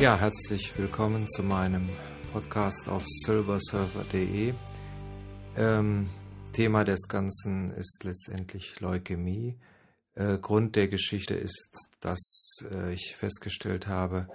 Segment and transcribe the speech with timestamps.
[0.00, 1.88] Ja, herzlich willkommen zu meinem
[2.32, 4.52] Podcast auf silversurfer.de.
[5.56, 6.10] Ähm,
[6.52, 9.56] Thema des Ganzen ist letztendlich Leukämie.
[10.16, 14.26] Äh, Grund der Geschichte ist, dass äh, ich festgestellt habe,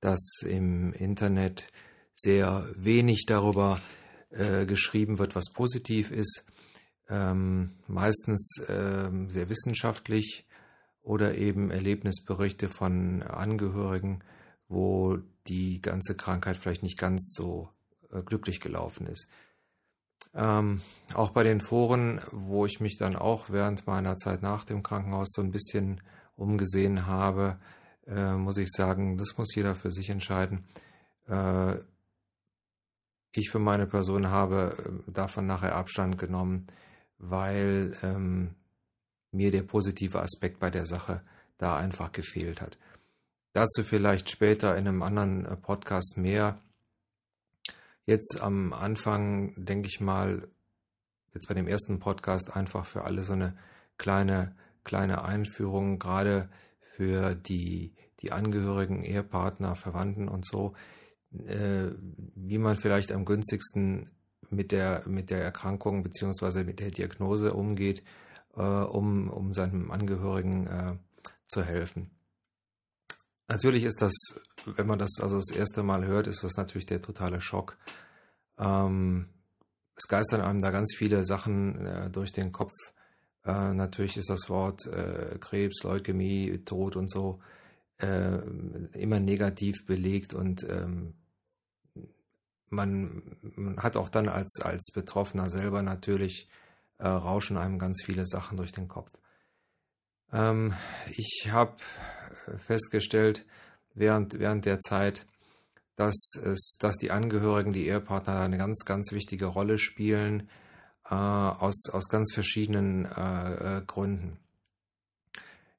[0.00, 1.66] dass im Internet
[2.14, 3.80] sehr wenig darüber
[4.30, 6.46] äh, geschrieben wird, was positiv ist.
[7.10, 10.46] Ähm, meistens ähm, sehr wissenschaftlich
[11.02, 14.24] oder eben Erlebnisberichte von Angehörigen
[14.72, 17.68] wo die ganze Krankheit vielleicht nicht ganz so
[18.10, 19.28] äh, glücklich gelaufen ist.
[20.34, 20.80] Ähm,
[21.14, 25.32] auch bei den Foren, wo ich mich dann auch während meiner Zeit nach dem Krankenhaus
[25.32, 26.00] so ein bisschen
[26.36, 27.58] umgesehen habe,
[28.06, 30.64] äh, muss ich sagen, das muss jeder für sich entscheiden.
[31.28, 31.76] Äh,
[33.34, 36.66] ich für meine Person habe äh, davon nachher Abstand genommen,
[37.18, 38.54] weil ähm,
[39.32, 41.22] mir der positive Aspekt bei der Sache
[41.58, 42.78] da einfach gefehlt hat.
[43.52, 46.58] Dazu vielleicht später in einem anderen äh, Podcast mehr.
[48.06, 50.48] Jetzt am Anfang denke ich mal,
[51.34, 53.56] jetzt bei dem ersten Podcast einfach für alle so eine
[53.98, 56.48] kleine, kleine Einführung, gerade
[56.96, 60.72] für die, die Angehörigen, Ehepartner, Verwandten und so,
[61.46, 61.90] äh,
[62.34, 64.10] wie man vielleicht am günstigsten
[64.48, 68.02] mit der, mit der Erkrankung beziehungsweise mit der Diagnose umgeht,
[68.56, 70.96] äh, um, um seinem Angehörigen äh,
[71.46, 72.11] zu helfen.
[73.52, 74.14] Natürlich ist das,
[74.64, 77.76] wenn man das also das erste Mal hört, ist das natürlich der totale Schock.
[78.58, 79.28] Ähm,
[79.94, 82.72] es geistern einem da ganz viele Sachen äh, durch den Kopf.
[83.44, 87.40] Äh, natürlich ist das Wort äh, Krebs, Leukämie, Tod und so
[87.98, 88.38] äh,
[88.94, 91.12] immer negativ belegt und ähm,
[92.70, 96.48] man, man, hat auch dann als, als Betroffener selber natürlich
[96.96, 99.12] äh, rauschen einem ganz viele Sachen durch den Kopf.
[100.32, 100.74] Ähm,
[101.10, 101.76] ich habe
[102.66, 103.44] festgestellt
[103.94, 105.26] während, während der Zeit,
[105.96, 110.48] dass, es, dass die Angehörigen, die Ehepartner eine ganz, ganz wichtige Rolle spielen,
[111.08, 114.38] äh, aus, aus ganz verschiedenen äh, äh, Gründen.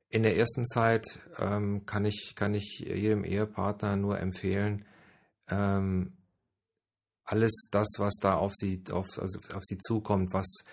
[0.09, 4.85] In der ersten Zeit ähm, kann, ich, kann ich jedem Ehepartner nur empfehlen,
[5.49, 6.13] ähm,
[7.25, 10.63] alles das, was da auf sie, auf, also auf sie zukommt, was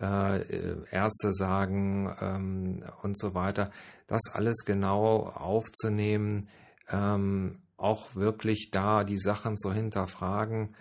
[0.00, 3.70] äh, Ärzte sagen ähm, und so weiter,
[4.06, 6.48] das alles genau aufzunehmen,
[6.90, 10.74] ähm, auch wirklich da die Sachen zu hinterfragen,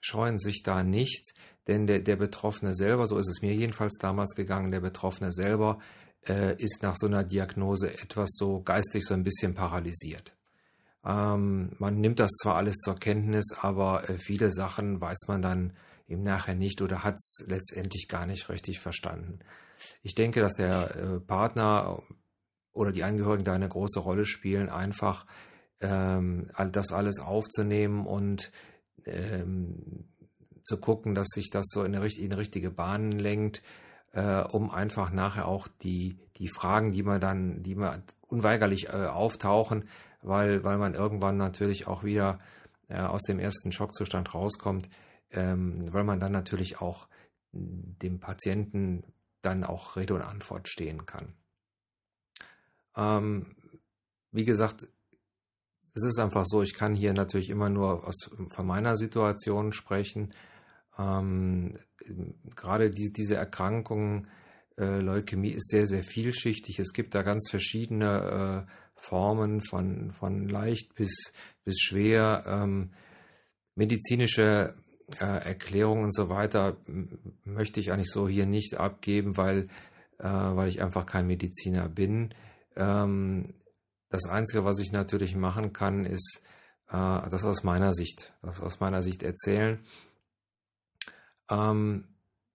[0.00, 1.34] scheuen sich da nicht,
[1.68, 5.78] denn der, der Betroffene selber, so ist es mir jedenfalls damals gegangen, der Betroffene selber
[6.26, 10.32] äh, ist nach so einer Diagnose etwas so geistig so ein bisschen paralysiert.
[11.04, 15.72] Ähm, man nimmt das zwar alles zur Kenntnis, aber äh, viele Sachen weiß man dann
[16.12, 19.40] im Nachhinein nicht oder hat es letztendlich gar nicht richtig verstanden.
[20.02, 22.02] Ich denke, dass der äh, Partner
[22.72, 25.26] oder die Angehörigen da eine große Rolle spielen, einfach
[25.80, 28.52] ähm, das alles aufzunehmen und
[29.04, 30.08] ähm,
[30.64, 33.62] zu gucken, dass sich das so in eine, in richtige Bahn lenkt,
[34.12, 39.06] äh, um einfach nachher auch die, die Fragen, die man dann, die man unweigerlich äh,
[39.06, 39.88] auftauchen,
[40.22, 42.38] weil, weil man irgendwann natürlich auch wieder
[42.88, 44.88] äh, aus dem ersten Schockzustand rauskommt,
[45.32, 47.08] ähm, weil man dann natürlich auch
[47.52, 49.04] dem Patienten
[49.42, 51.34] dann auch Rede und Antwort stehen kann.
[52.96, 53.56] Ähm,
[54.30, 54.86] wie gesagt,
[55.94, 60.30] es ist einfach so, ich kann hier natürlich immer nur aus, von meiner Situation sprechen.
[60.98, 61.78] Ähm,
[62.56, 64.26] gerade die, diese Erkrankung,
[64.78, 66.78] äh, Leukämie ist sehr, sehr vielschichtig.
[66.78, 71.32] Es gibt da ganz verschiedene äh, Formen von, von leicht bis,
[71.64, 72.44] bis schwer.
[72.46, 72.92] Ähm,
[73.74, 74.74] medizinische
[75.20, 76.76] äh, Erklärungen und so weiter
[77.44, 79.68] möchte ich eigentlich so hier nicht abgeben, weil,
[80.18, 82.30] äh, weil ich einfach kein Mediziner bin.
[82.76, 83.54] Ähm,
[84.10, 86.42] das Einzige, was ich natürlich machen kann, ist
[86.88, 89.80] äh, das aus meiner Sicht, das aus meiner Sicht erzählen.
[91.50, 92.08] Ähm,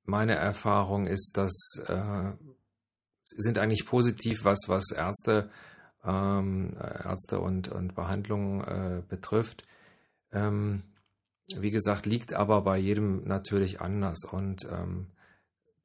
[0.06, 1.53] meine Erfahrung ist, dass
[1.88, 2.31] äh,
[3.25, 5.50] sind eigentlich positiv, was was Ärzte,
[6.06, 9.64] ähm, Ärzte und und Behandlungen äh, betrifft.
[10.31, 10.84] Ähm,
[11.55, 14.26] wie gesagt, liegt aber bei jedem natürlich anders.
[14.26, 15.08] Und ähm,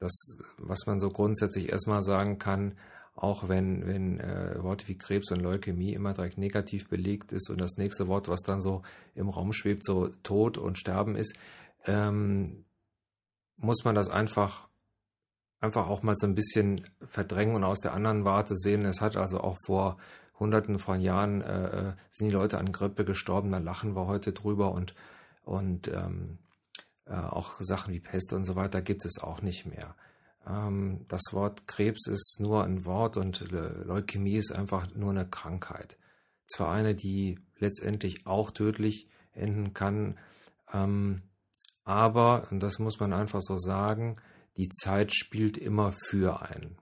[0.01, 0.13] das,
[0.59, 2.75] was man so grundsätzlich erstmal sagen kann,
[3.15, 7.61] auch wenn, wenn äh, Worte wie Krebs und Leukämie immer direkt negativ belegt ist und
[7.61, 8.83] das nächste Wort, was dann so
[9.15, 11.37] im Raum schwebt, so Tod und Sterben ist,
[11.87, 12.65] ähm,
[13.57, 14.69] muss man das einfach,
[15.61, 18.85] einfach auch mal so ein bisschen verdrängen und aus der anderen Warte sehen.
[18.87, 19.99] Es hat also auch vor
[20.41, 24.33] hunderten von Jahren äh, äh sind die Leute an Grippe gestorben, da lachen wir heute
[24.33, 24.95] drüber und
[25.43, 26.39] und ähm,
[27.07, 29.95] äh, auch Sachen wie Pest und so weiter gibt es auch nicht mehr.
[30.47, 35.97] Ähm, das Wort Krebs ist nur ein Wort und Leukämie ist einfach nur eine Krankheit.
[36.47, 40.19] zwar eine, die letztendlich auch tödlich enden kann,
[40.73, 41.23] ähm,
[41.85, 44.17] aber, und das muss man einfach so sagen,
[44.57, 46.79] die Zeit spielt immer für einen.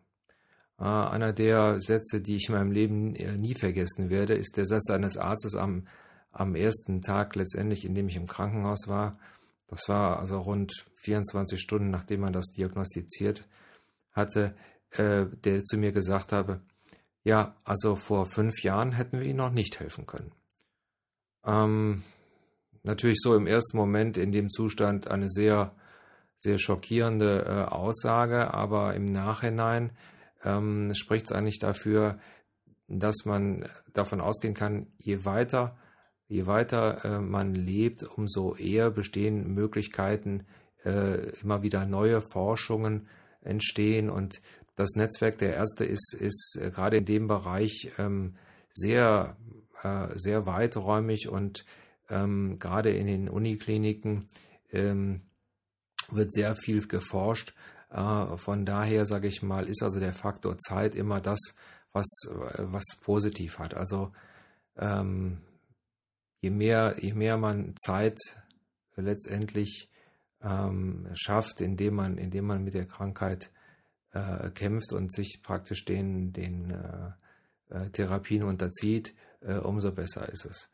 [0.78, 4.66] Äh, einer der Sätze, die ich in meinem Leben äh, nie vergessen werde, ist der
[4.66, 5.86] Satz eines Arztes am,
[6.32, 9.18] am ersten Tag letztendlich, in dem ich im Krankenhaus war.
[9.68, 13.46] Das war also rund 24 Stunden, nachdem man das diagnostiziert
[14.12, 14.54] hatte,
[14.90, 16.60] äh, der zu mir gesagt habe,
[17.22, 20.32] ja, also vor fünf Jahren hätten wir Ihnen noch nicht helfen können.
[21.44, 22.02] Ähm,
[22.82, 25.74] natürlich so im ersten Moment in dem Zustand eine sehr,
[26.38, 29.92] sehr schockierende äh, Aussage, aber im Nachhinein
[30.44, 32.18] ähm, spricht es eigentlich dafür,
[32.88, 35.76] dass man davon ausgehen kann, je weiter,
[36.30, 40.46] je weiter äh, man lebt, umso eher bestehen Möglichkeiten,
[40.84, 43.08] äh, immer wieder neue Forschungen
[43.42, 44.40] entstehen und
[44.76, 48.36] das Netzwerk der Ärzte ist, ist äh, gerade in dem Bereich ähm,
[48.72, 49.36] sehr,
[50.14, 51.64] sehr weiträumig und
[52.10, 54.28] ähm, gerade in den Unikliniken
[54.70, 55.22] ähm,
[56.10, 57.54] wird sehr viel geforscht.
[57.88, 61.40] Von daher, sage ich mal, ist also der Faktor Zeit immer das,
[61.92, 62.06] was,
[62.58, 63.74] was positiv hat.
[63.74, 64.12] Also
[66.40, 68.18] je, mehr, je mehr man Zeit
[68.96, 69.88] letztendlich
[70.42, 73.50] ähm, schafft, indem man, indem man mit der Krankheit
[74.12, 80.46] äh, kämpft und sich praktisch den, den äh, äh Therapien unterzieht, äh, umso besser ist
[80.46, 80.70] es.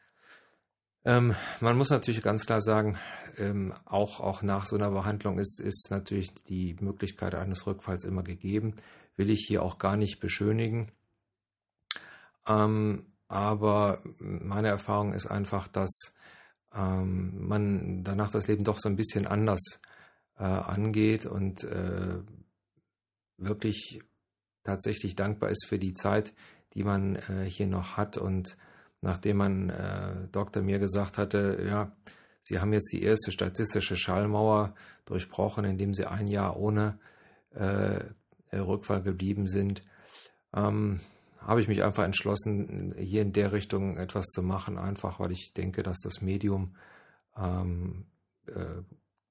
[1.04, 2.98] Ähm, man muss natürlich ganz klar sagen,
[3.38, 8.24] ähm, auch, auch nach so einer Behandlung ist, ist natürlich die Möglichkeit eines Rückfalls immer
[8.24, 8.74] gegeben.
[9.16, 10.90] Will ich hier auch gar nicht beschönigen.
[12.48, 16.14] Ähm, aber meine Erfahrung ist einfach, dass
[16.74, 19.80] ähm, man danach das Leben doch so ein bisschen anders
[20.38, 22.18] äh, angeht und äh,
[23.38, 24.00] wirklich
[24.62, 26.32] tatsächlich dankbar ist für die Zeit,
[26.74, 28.18] die man äh, hier noch hat.
[28.18, 28.56] Und
[29.00, 31.92] nachdem mein äh, Doktor mir gesagt hatte, ja,
[32.42, 34.74] Sie haben jetzt die erste statistische Schallmauer
[35.04, 37.00] durchbrochen, indem Sie ein Jahr ohne
[37.50, 38.04] äh,
[38.52, 39.82] Rückfall geblieben sind,
[40.54, 41.00] ähm,
[41.46, 45.52] habe ich mich einfach entschlossen, hier in der Richtung etwas zu machen, einfach weil ich
[45.54, 46.76] denke, dass das Medium
[47.36, 48.06] ähm,
[48.46, 48.82] äh,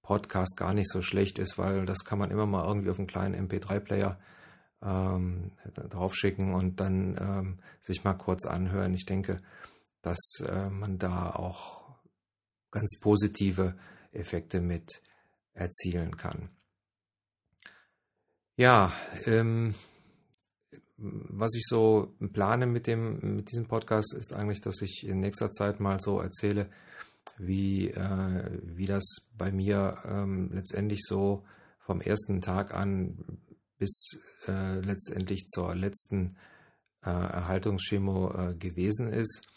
[0.02, 3.08] Podcast gar nicht so schlecht ist, weil das kann man immer mal irgendwie auf einen
[3.08, 4.20] kleinen MP3-Player
[4.82, 8.94] ähm, draufschicken und dann ähm, sich mal kurz anhören.
[8.94, 9.42] Ich denke,
[10.02, 11.86] dass äh, man da auch
[12.72, 13.76] ganz positive
[14.12, 15.02] Effekte mit
[15.54, 16.50] erzielen kann.
[18.58, 18.94] Ja,
[19.26, 19.74] ähm,
[20.98, 25.52] was ich so plane mit dem mit diesem Podcast ist eigentlich, dass ich in nächster
[25.52, 26.70] Zeit mal so erzähle,
[27.38, 29.04] wie äh, wie das
[29.38, 31.44] bei mir ähm, letztendlich so
[31.80, 33.40] vom ersten Tag an
[33.78, 36.38] bis äh, letztendlich zur letzten
[37.04, 39.48] äh, Erhaltungschemo äh, gewesen ist.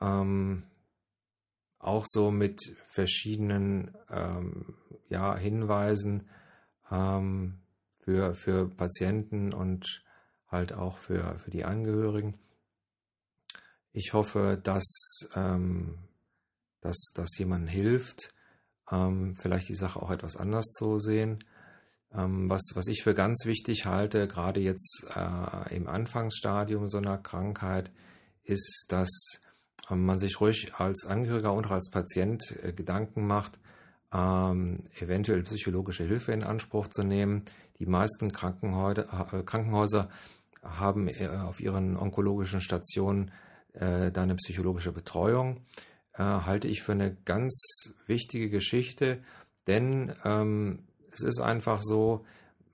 [0.00, 0.64] Ähm,
[1.78, 4.74] auch so mit verschiedenen ähm,
[5.08, 6.28] ja, Hinweisen
[6.90, 7.60] ähm,
[8.00, 10.04] für, für Patienten und
[10.50, 12.38] halt auch für, für die Angehörigen.
[13.92, 15.98] Ich hoffe, dass, ähm,
[16.80, 18.32] dass das jemandem hilft,
[18.90, 21.38] ähm, vielleicht die Sache auch etwas anders zu sehen.
[22.12, 27.18] Ähm, was, was ich für ganz wichtig halte, gerade jetzt äh, im Anfangsstadium so einer
[27.18, 27.90] Krankheit,
[28.42, 29.10] ist, dass
[29.90, 33.58] ähm, man sich ruhig als Angehöriger und als Patient äh, Gedanken macht,
[34.12, 37.44] ähm, eventuell psychologische Hilfe in Anspruch zu nehmen.
[37.78, 40.08] Die meisten Krankenhäuser, äh, Krankenhäuser
[40.62, 43.30] haben äh, auf ihren onkologischen Stationen
[43.72, 45.60] äh, da eine psychologische Betreuung.
[46.14, 49.22] Äh, halte ich für eine ganz wichtige Geschichte,
[49.66, 50.80] denn ähm,
[51.12, 52.24] es ist einfach so,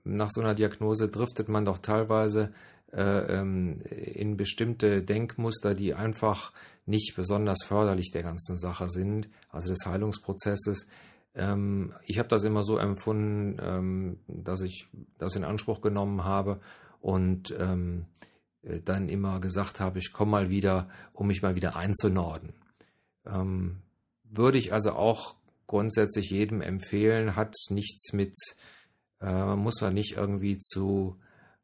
[0.03, 2.53] nach so einer Diagnose driftet man doch teilweise
[2.93, 6.53] äh, ähm, in bestimmte Denkmuster, die einfach
[6.85, 10.87] nicht besonders förderlich der ganzen Sache sind, also des Heilungsprozesses.
[11.35, 16.61] Ähm, ich habe das immer so empfunden, ähm, dass ich das in Anspruch genommen habe
[17.07, 18.05] und ähm,
[18.63, 22.51] äh, dann immer gesagt habe, ich komme mal wieder, um mich mal wieder einzunorden.
[23.25, 23.77] Ähm,
[24.25, 25.37] würde ich also auch
[25.67, 28.35] grundsätzlich jedem empfehlen, hat nichts mit,
[29.21, 31.17] äh, muss man nicht irgendwie zu,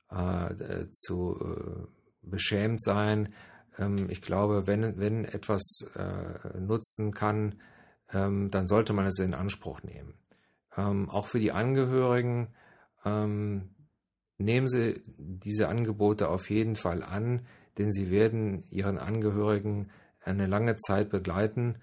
[0.09, 1.87] äh, zu äh,
[2.21, 3.33] beschämt sein.
[3.77, 5.61] Ähm, ich glaube, wenn, wenn etwas
[5.93, 7.59] äh, nutzen kann,
[8.13, 10.13] ähm, dann sollte man es in Anspruch nehmen.
[10.77, 12.47] Ähm, auch für die Angehörigen
[13.03, 13.72] ähm,
[14.43, 17.45] nehmen Sie diese Angebote auf jeden Fall an,
[17.77, 19.89] denn sie werden Ihren Angehörigen
[20.23, 21.81] eine lange Zeit begleiten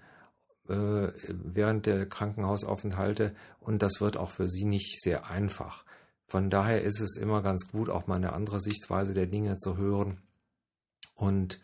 [0.67, 5.85] äh, während der Krankenhausaufenthalte und das wird auch für sie nicht sehr einfach.
[6.27, 9.75] Von daher ist es immer ganz gut, auch mal eine andere Sichtweise der Dinge zu
[9.75, 10.21] hören.
[11.13, 11.59] Und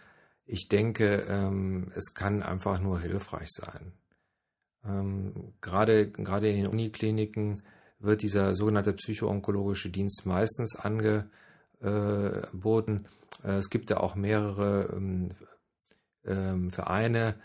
[0.46, 3.94] ich denke, ähm, es kann einfach nur hilfreich sein.
[4.86, 7.63] Ähm, gerade, gerade in den Unikliniken
[8.00, 11.30] wird dieser sogenannte psychoonkologische Dienst meistens angeboten.
[13.44, 15.32] Äh, es gibt ja auch mehrere ähm,
[16.25, 17.36] ähm, Vereine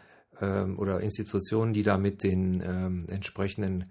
[0.41, 2.61] ähm, oder Institutionen, die da mit den
[3.09, 3.91] entsprechenden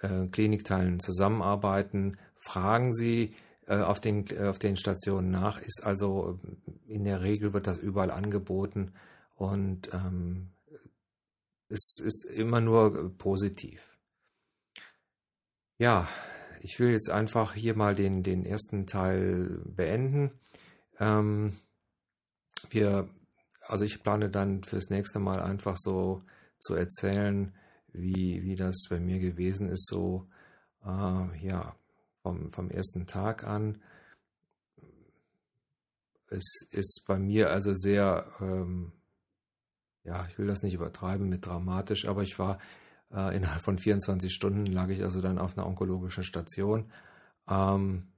[0.00, 2.16] äh, Klinikteilen zusammenarbeiten.
[2.38, 3.34] Fragen Sie
[3.66, 5.60] äh, auf, den, auf den Stationen nach.
[5.60, 6.38] Ist also
[6.86, 8.92] in der Regel wird das überall angeboten
[9.34, 9.90] und
[11.68, 13.97] es ist immer nur positiv.
[15.80, 16.08] Ja,
[16.60, 20.32] ich will jetzt einfach hier mal den, den ersten Teil beenden.
[20.98, 21.56] Ähm,
[22.68, 23.08] wir,
[23.62, 26.22] also ich plane dann fürs nächste Mal einfach so
[26.58, 27.54] zu erzählen,
[27.92, 30.26] wie, wie das bei mir gewesen ist, so
[30.84, 31.76] äh, ja,
[32.22, 33.80] vom, vom ersten Tag an.
[36.28, 38.90] Es ist bei mir also sehr, ähm,
[40.02, 42.58] ja, ich will das nicht übertreiben mit dramatisch, aber ich war
[43.12, 46.90] äh, innerhalb von 24 Stunden lag ich also dann auf einer onkologischen Station.
[47.48, 48.08] Ähm,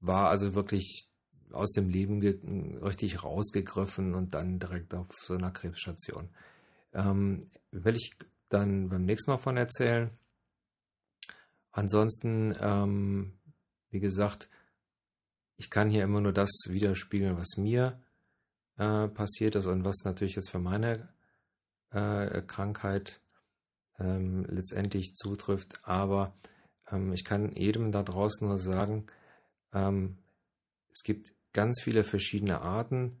[0.00, 1.08] war also wirklich
[1.52, 2.20] aus dem Leben
[2.82, 6.28] richtig rausgegriffen und dann direkt auf so einer Krebsstation.
[6.92, 8.14] Ähm, will ich
[8.48, 10.10] dann beim nächsten Mal von erzählen.
[11.72, 13.32] Ansonsten, ähm,
[13.90, 14.48] wie gesagt,
[15.56, 18.00] ich kann hier immer nur das widerspiegeln, was mir
[18.76, 21.08] äh, passiert ist und was natürlich jetzt für meine
[21.90, 23.20] äh, Krankheit
[23.98, 25.80] ähm, letztendlich zutrifft.
[25.82, 26.34] Aber
[26.90, 29.06] ähm, ich kann jedem da draußen nur sagen,
[29.72, 30.18] ähm,
[30.92, 33.20] es gibt ganz viele verschiedene Arten,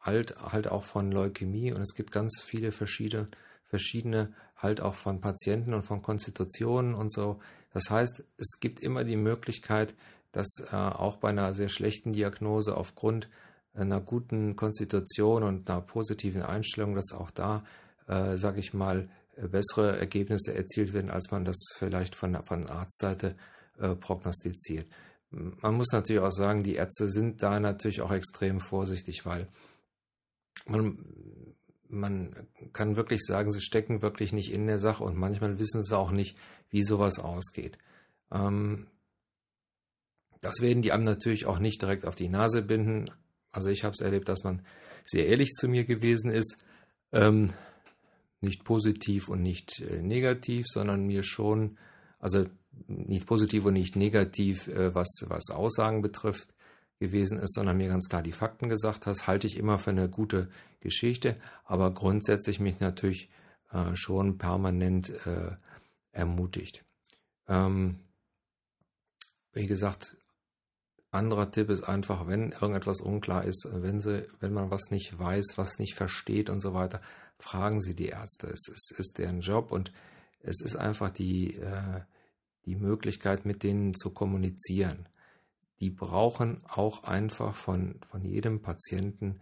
[0.00, 3.28] halt, halt auch von Leukämie und es gibt ganz viele verschiedene,
[3.64, 7.40] verschiedene halt auch von Patienten und von Konstitutionen und so.
[7.72, 9.94] Das heißt, es gibt immer die Möglichkeit,
[10.32, 13.28] dass äh, auch bei einer sehr schlechten Diagnose aufgrund
[13.74, 17.64] einer guten Konstitution und einer positiven Einstellung, dass auch da,
[18.06, 23.36] äh, sage ich mal, bessere Ergebnisse erzielt werden, als man das vielleicht von, von Arztseite
[23.78, 24.86] äh, prognostiziert.
[25.30, 29.48] Man muss natürlich auch sagen, die Ärzte sind da natürlich auch extrem vorsichtig, weil
[30.66, 30.98] man,
[31.88, 35.96] man kann wirklich sagen, sie stecken wirklich nicht in der Sache und manchmal wissen sie
[35.96, 36.36] auch nicht,
[36.70, 37.78] wie sowas ausgeht.
[38.30, 38.86] Ähm,
[40.40, 43.10] das werden die einem natürlich auch nicht direkt auf die Nase binden.
[43.50, 44.62] Also ich habe es erlebt, dass man
[45.06, 46.62] sehr ehrlich zu mir gewesen ist.
[47.12, 47.52] Ähm,
[48.44, 51.78] nicht positiv und nicht äh, negativ, sondern mir schon,
[52.18, 52.46] also
[52.86, 56.54] nicht positiv und nicht negativ, äh, was, was Aussagen betrifft,
[57.00, 60.08] gewesen ist, sondern mir ganz klar die Fakten gesagt hast, halte ich immer für eine
[60.08, 60.48] gute
[60.80, 63.28] Geschichte, aber grundsätzlich mich natürlich
[63.72, 65.56] äh, schon permanent äh,
[66.12, 66.84] ermutigt.
[67.48, 67.98] Ähm,
[69.52, 70.16] wie gesagt,
[71.14, 75.54] anderer Tipp ist einfach, wenn irgendetwas unklar ist, wenn sie, wenn man was nicht weiß,
[75.56, 77.00] was nicht versteht und so weiter,
[77.38, 78.48] fragen Sie die Ärzte.
[78.48, 79.92] Es, es ist deren Job und
[80.40, 82.00] es ist einfach die, äh,
[82.66, 85.08] die Möglichkeit, mit denen zu kommunizieren.
[85.80, 89.40] Die brauchen auch einfach von, von jedem Patienten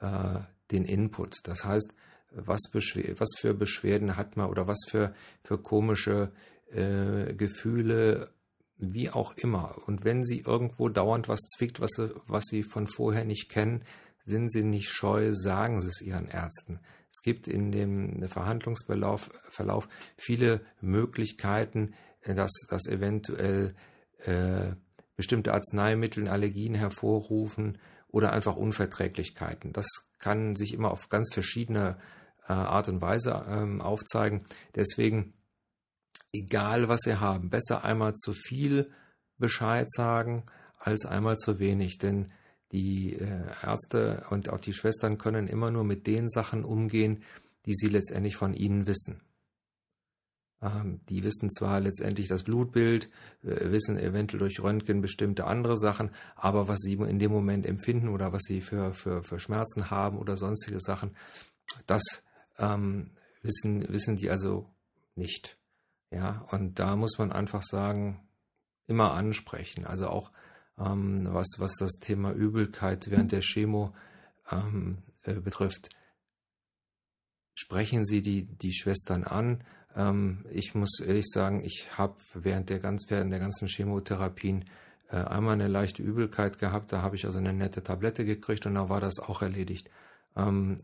[0.00, 0.40] äh,
[0.70, 1.40] den Input.
[1.44, 1.94] Das heißt,
[2.30, 5.14] was, was für Beschwerden hat man oder was für,
[5.44, 6.32] für komische
[6.72, 8.33] äh, Gefühle,
[8.92, 9.76] wie auch immer.
[9.86, 13.84] Und wenn Sie irgendwo dauernd was zwickt, was Sie, was Sie von vorher nicht kennen,
[14.26, 16.80] sind Sie nicht scheu, sagen Sie es Ihren Ärzten.
[17.10, 21.94] Es gibt in dem Verhandlungsverlauf Verlauf viele Möglichkeiten,
[22.26, 23.74] dass, dass eventuell
[24.24, 24.74] äh,
[25.16, 29.72] bestimmte Arzneimittel Allergien hervorrufen oder einfach Unverträglichkeiten.
[29.72, 29.86] Das
[30.18, 31.98] kann sich immer auf ganz verschiedene
[32.48, 34.44] äh, Art und Weise ähm, aufzeigen.
[34.74, 35.34] Deswegen,
[36.34, 38.90] egal was Sie haben, besser einmal zu viel
[39.38, 40.44] Bescheid sagen
[40.78, 41.98] als einmal zu wenig.
[41.98, 42.32] Denn
[42.72, 47.22] die äh, Ärzte und auch die Schwestern können immer nur mit den Sachen umgehen,
[47.66, 49.20] die sie letztendlich von ihnen wissen.
[50.60, 53.10] Ähm, die wissen zwar letztendlich das Blutbild,
[53.42, 58.08] äh, wissen eventuell durch Röntgen bestimmte andere Sachen, aber was sie in dem Moment empfinden
[58.08, 61.16] oder was sie für, für, für Schmerzen haben oder sonstige Sachen,
[61.86, 62.02] das
[62.58, 63.10] ähm,
[63.42, 64.66] wissen, wissen die also
[65.14, 65.58] nicht.
[66.14, 68.20] Ja, und da muss man einfach sagen,
[68.86, 69.84] immer ansprechen.
[69.84, 70.30] Also auch
[70.78, 73.92] ähm, was, was das Thema Übelkeit während der Chemo
[74.50, 75.90] ähm, äh, betrifft.
[77.54, 79.64] Sprechen Sie die, die Schwestern an.
[79.96, 84.66] Ähm, ich muss ehrlich sagen, ich habe während der, ganz, während der ganzen Chemotherapien
[85.08, 86.92] äh, einmal eine leichte Übelkeit gehabt.
[86.92, 89.90] Da habe ich also eine nette Tablette gekriegt und da war das auch erledigt.
[90.36, 90.82] Ähm,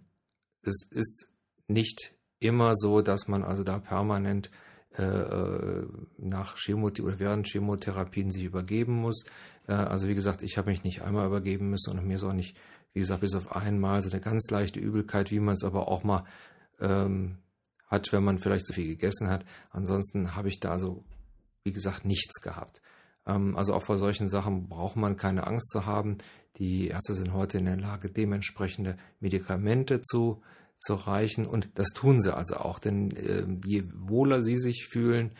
[0.62, 1.28] es ist
[1.68, 4.50] nicht immer so, dass man also da permanent
[4.96, 5.86] äh, äh
[6.18, 9.24] nach Chemotherapie oder während Chemotherapien sich übergeben muss.
[9.66, 12.32] Äh, also wie gesagt, ich habe mich nicht einmal übergeben müssen und mir ist auch
[12.32, 12.56] nicht
[12.92, 16.02] wie gesagt, bis auf einmal so eine ganz leichte Übelkeit, wie man es aber auch
[16.02, 16.24] mal
[16.80, 17.38] ähm,
[17.86, 19.44] hat, wenn man vielleicht zu viel gegessen hat.
[19.70, 21.04] Ansonsten habe ich da so,
[21.62, 22.80] wie gesagt, nichts gehabt.
[23.26, 26.18] Ähm, also auch vor solchen Sachen braucht man keine Angst zu haben.
[26.56, 30.42] Die Ärzte sind heute in der Lage, dementsprechende Medikamente zu,
[30.80, 35.32] zu reichen und das tun sie also auch, denn äh, je wohler sie sich fühlen,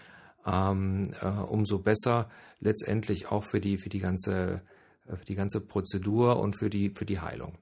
[0.47, 2.30] ähm, äh, umso besser
[2.61, 4.62] letztendlich auch für die, für die ganze,
[5.06, 7.59] äh, für die ganze Prozedur und für die, für die Heilung.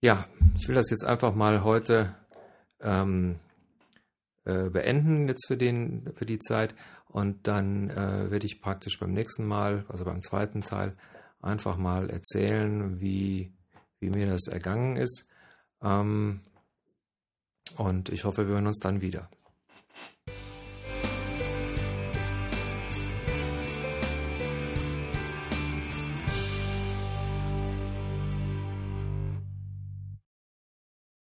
[0.00, 2.14] Ja, ich will das jetzt einfach mal heute
[2.80, 3.36] ähm,
[4.44, 6.74] äh, beenden jetzt für, den, für die Zeit
[7.08, 10.94] und dann äh, werde ich praktisch beim nächsten Mal, also beim zweiten Teil,
[11.40, 13.52] einfach mal erzählen, wie,
[13.98, 15.26] wie mir das ergangen ist.
[15.82, 16.40] Ähm,
[17.76, 19.28] und ich hoffe, wir hören uns dann wieder.